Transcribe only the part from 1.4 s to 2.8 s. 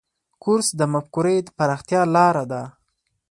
پراختیا لاره ده.